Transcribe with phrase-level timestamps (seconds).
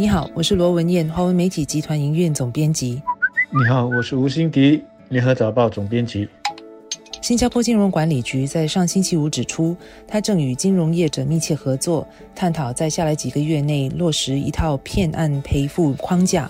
[0.00, 3.02] 你好，我是罗文燕，华文媒体集团营运总编辑。
[3.50, 6.28] 你好，我是吴欣迪，联合早报总编辑。
[7.20, 9.76] 新加坡金融管理局在上星期五指出，
[10.06, 16.48] 他正与金融业者密切合作，探讨在下来几个月内落实一套骗案赔付框架。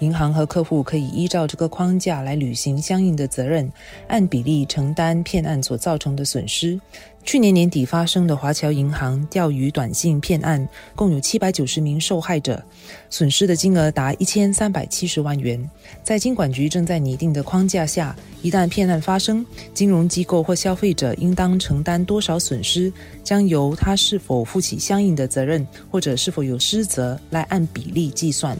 [0.00, 3.70] 银行和客户可以依照这个框架来履行相应的责任，
[4.08, 6.78] 按比例承担骗案所造成的损失。
[7.22, 10.66] 去年年底发生的华侨银行钓鱼短信骗案，
[10.96, 12.64] 共有七百九十名受害者，
[13.10, 15.70] 损失的金额达一千三百七十万元。
[16.02, 19.44] 在金管局正在拟定的框架下，一旦骗案发生，
[19.74, 22.90] 金融机构或消费者应当承担多少损失，
[23.22, 28.56] 将由他是否负起相应的责任，或者是否有失责来按比例计算。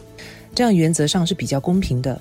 [0.53, 2.19] 这样原则上是比较公平的。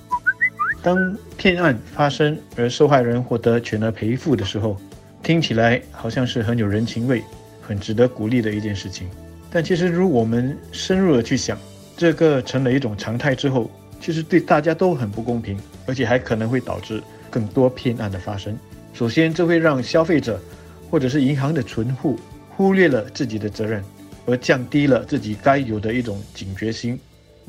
[0.83, 4.77] 当骗案发生而受害人获得全额赔付的时候，
[5.23, 7.23] 听起来好像是很有人情味、
[7.61, 9.09] 很值得鼓励的一件事情。
[9.51, 11.59] 但其实，如果我们深入的去想，
[11.97, 18.57] 这个成了一种常态之后，其实对大家都很不公平，而且还可能会导致更多骗案的发生。
[18.95, 20.41] 首先，这会让消费者
[20.89, 23.85] 或者是银行的存户忽略了自己的责任，
[24.25, 26.99] 而降低了自己该有的一种警觉心。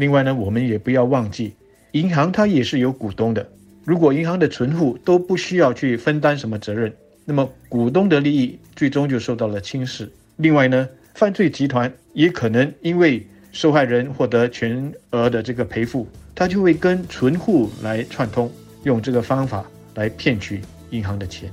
[0.01, 1.53] 另外呢，我们也不要忘记，
[1.91, 3.47] 银行它也是有股东的。
[3.85, 6.91] 如果银行的存户都不需要去分担什么责任，
[7.23, 10.09] 那么股东的利益最终就受到了侵蚀。
[10.37, 19.63] 另外呢，犯罪集团也可能因为受害人获得全额的这个赔付，他就会跟存户来串通，用这个方法
[19.93, 21.47] 来骗取银行的钱。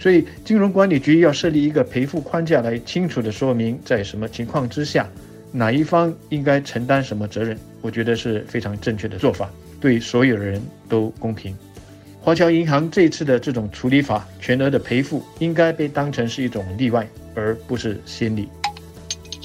[0.00, 5.08] 所以，金融管理局要设立一个赔付框架，来清楚的说明在什么情况之下。
[5.52, 7.56] 哪一方应该承担什么责任？
[7.84, 11.54] 我觉得是非常正确的做法，对所有人都公平。
[12.18, 18.48] 华侨银行这次的这种处理法，全额的赔付应该被当成是一种例外，而不是先例。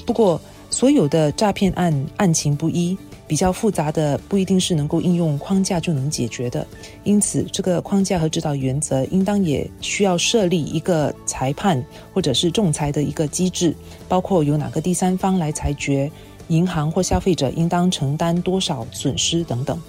[0.06, 2.96] 不过，所有的诈骗案案情不一。
[3.28, 6.66] 比较复杂的不一定是能够应用框架就能解决的，
[7.04, 11.80] 因此这个框架和指导原则应当也需要设立一个裁判
[12.12, 13.72] 或者是仲裁的一个机制，
[14.08, 16.10] 包括由哪个第三方来裁决
[16.50, 19.80] 银行或消费者应当承担多少损失等等。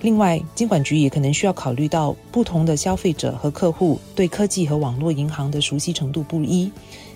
[0.00, 6.70] 另外，监管局也可能需要考虑到不同的消费者和客户对科技和网络银行的熟悉程度不一。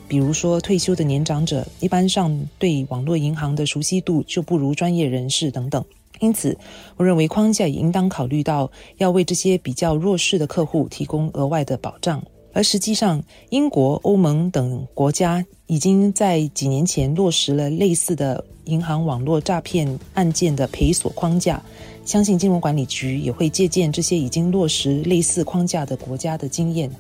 [0.09, 5.85] 比如说，退休的年长者一般上对网络银行的熟悉度就不如专业人士等等。
[6.19, 6.59] 因此，
[6.97, 12.23] 我认为框架也应当考虑到要为这些比较弱势的客户提供额外的保障。
[12.53, 21.63] 而实际上，英国、欧盟等国家已经在几年前落实了类似的银行网络诈骗案件的赔索框架。
[22.05, 26.91] 相信金融管理局也会借鉴这些已经落实类似框架的国家的经验。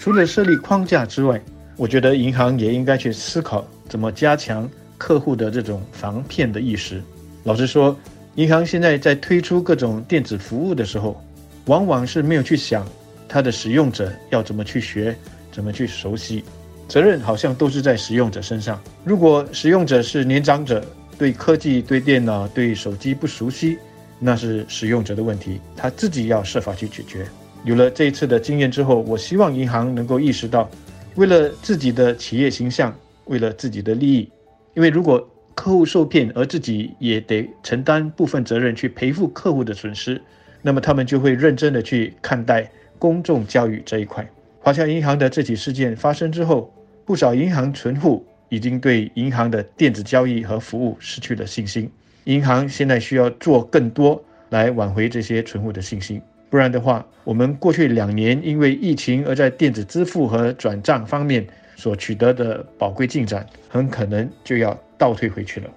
[0.00, 1.38] 除了设立框架之外，
[1.76, 7.02] 我觉得银行也应该去思考怎么加强客户的这种防骗的意识。
[7.44, 7.94] 老实说，
[8.36, 11.20] 银行现在在推出各种电子服务的时候，
[11.66, 12.86] 往往是没有去想
[13.28, 15.16] 它的使用者要怎么去学、
[15.52, 16.44] 怎么去熟悉，
[16.88, 18.80] 责任好像都是在使用者身上。
[19.04, 20.84] 如果使用者是年长者，
[21.18, 23.78] 对科技、对电脑、对手机不熟悉，
[24.18, 27.26] 那是使用者的问题，他自己要设法去解决。
[27.64, 30.70] 有了这一次的经验之后，我希望银行能够意识到。
[31.16, 32.94] 为了自己的企业形象，
[33.24, 34.30] 为了自己的利益，
[34.74, 40.20] 因为如果客户受骗，而自己也得承担部分责任去赔付客户的损失，
[40.60, 44.28] 那么他们就会认真的去看待公众教育这一块。
[44.60, 46.72] 华侨银行的这起事件发生之后，
[47.04, 51.90] 不少银行存户已经对银行的电子交易和服务失去了信心。
[52.24, 56.20] 银行现在需要做更多来挽回这些存户的信心。
[56.50, 61.46] 不然的话，我们过去两年因为疫情而在电子支付和转账方面
[61.76, 65.70] 所取得的宝贵进展，很可能就要倒退回去了。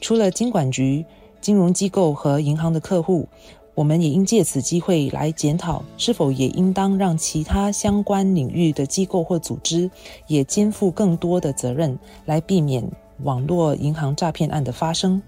[0.00, 1.04] 除了金管局、
[1.40, 3.28] 金融机构和银行的客户，
[3.74, 9.90] 我们也应借此机会来检讨，是否也应当让其他相关领域的机构或组织
[10.26, 12.84] 也肩负更多的责任，来避免
[13.22, 15.20] 网络银行诈骗案的发生。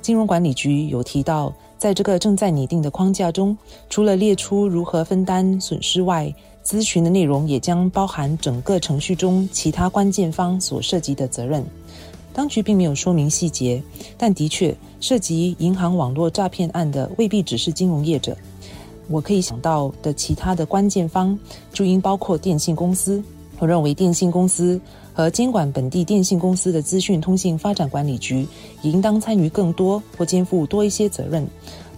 [0.00, 1.52] 金融管理局有提到。
[1.82, 3.58] 在这个正在拟定的框架中，
[3.90, 6.32] 除了列出如何分担损失外，
[6.64, 11.66] 咨询的内容也将包含整个程序中其他关键方所涉及的责任。
[12.34, 13.82] 当局并没有说明细节，
[14.16, 18.36] 但的确涉及银行网络诈骗案的未必只是金融业者。
[19.08, 21.38] 我可以想到的其他的关键方
[21.72, 23.22] 就应包括电信公司。
[23.58, 24.80] 我认为电信公司
[25.12, 28.46] 和监管本地电信公司的资讯通信发展管理局
[28.80, 31.46] 也应当参与更多或肩负多一些责任。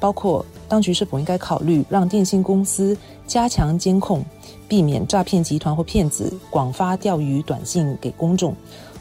[0.00, 2.94] 包括当局是否应该考虑让电信公司
[3.26, 4.22] 加强监控，
[4.68, 8.54] 避免诈骗集团或骗子广发钓鱼短信给公众，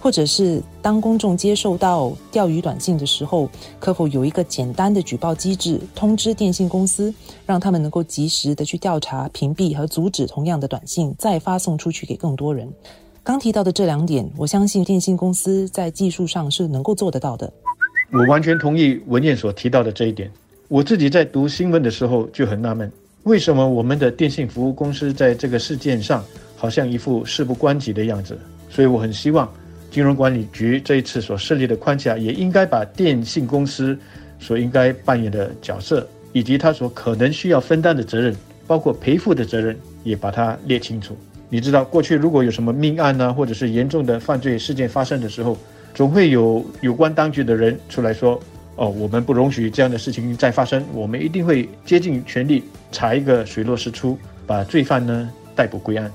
[0.04, 7.14] 或者是当公众接受到钓鱼短信的时候，可否有一个简单的举报机制，通知电信公司，
[7.46, 12.70] 让他们能够及时的去调查、屏蔽和阻止同样的短信再发送出去给更多人？
[13.24, 17.54] 刚提到的这两点，我相信电信公司在技术上是能够做得到的。
[18.12, 20.30] 我完全同意文燕所提到的这一点。
[20.68, 22.92] 我自己在读新闻的时候就很纳闷，
[23.24, 26.22] 为什么我们的电信服务公司在这个事件上
[26.58, 28.38] 好像一副事不关己的样子？
[28.70, 29.50] 所以我很希望。
[29.94, 33.96] 金融管理局这一次所设立的框架，也应该把电信公司
[34.40, 38.36] 所应该扮演的角色，以及他所可能需要分担的责任，
[38.66, 41.16] 包括赔付的责任，也把它列清楚。
[41.48, 45.56] 你知道，过去如果有什么命案呢，或者是严重的犯罪事件发生的时候，
[45.94, 48.42] 总会有有关当局的人出来说
[48.76, 54.18] ：“哦，我们不容许这样的事情再发生，我们一定会竭尽全力查一个水落石出，
[54.48, 56.12] 把罪犯呢逮捕归案。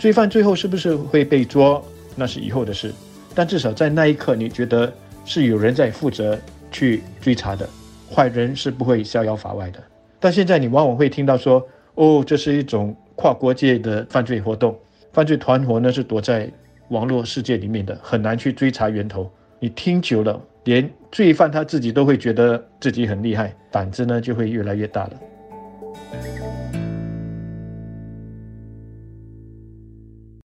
[0.00, 1.80] 罪犯最后是不是会被捉，
[2.16, 2.92] 那是以后的事。”
[3.34, 4.92] 但至少在那一刻，你觉得
[5.24, 6.38] 是有人在负责
[6.70, 7.68] 去追查的，
[8.12, 9.80] 坏人是不会逍遥法外的。
[10.18, 14.78] 但现在你往往会听到说，哦，这是一种跨国界的犯罪活动，
[15.12, 16.50] 犯罪团伙呢是躲在
[16.88, 19.30] 网络世界里面的，很难去追查源头。
[19.58, 25.12] 你听久了，连罪犯他自己都会觉得自己很厉害，胆子呢就会越来越大了。